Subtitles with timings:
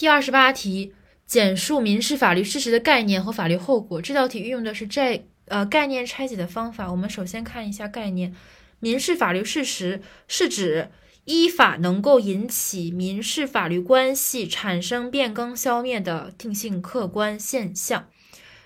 [0.00, 0.94] 第二十八题，
[1.26, 4.00] 简述民事法律事实的概念和法律后果。
[4.00, 6.90] 这道题运用的是这呃概念拆解的方法。
[6.90, 8.34] 我们首先看一下概念，
[8.78, 10.88] 民事法律事实是指
[11.26, 18.08] 依法能够引起民事法律关系产生变更、消灭的定性客观现象。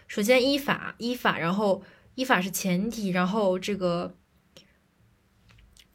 [0.07, 1.83] 首先，依法，依法，然后
[2.15, 4.15] 依法是前提，然后这个。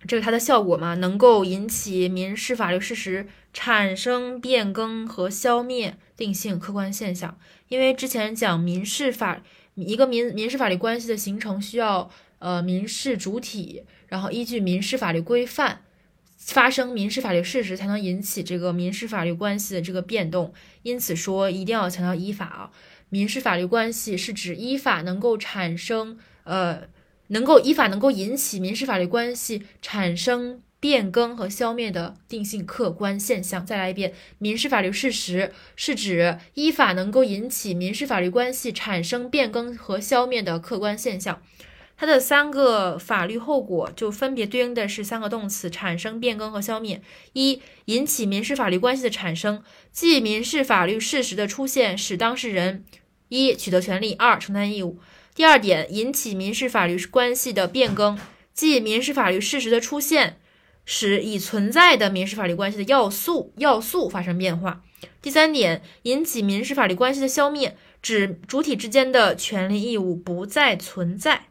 [0.07, 7.37] 这个它的效果嘛，能够引起民事法律事实产生变更和消灭定性客观现象。
[7.67, 9.41] 因为之前讲民事法
[9.75, 15.81] 一个民民事法律关系的形成需要呃民事主体，然后依据民事法律规范
[16.37, 20.53] 发生民事法律事实，才能引起这个民事法律关系的这个变动。
[20.83, 22.71] 因此说一定要强调依法啊，
[23.09, 26.83] 民事法律关系是指依法能够产生呃。
[27.29, 33.65] 能够依法能够引起民事法律关系产生变更和消灭的定性客观现象。
[33.65, 41.41] 再来一遍，民事法律事实是指依法能够引起民事法律关系产生变更和消灭的客观现象。
[41.97, 47.01] 它的三个法律后果就分别对应的是三个动词：产生、变更和消灭。
[47.33, 52.85] 一、引起民事法律关系的产生，即民事法律事实的出现使当事人
[53.27, 54.97] 一取得权利，二承担义务。
[55.39, 58.19] 第二点，引起民事法律关系的变更，
[58.53, 60.37] 即民事法律事实的出现，
[60.83, 64.81] 使已存在的民事法律关系的要素要素发生变化。
[65.21, 71.43] 第三点，引起民事法律关系的消灭，指主体之间的权利义务不再存在。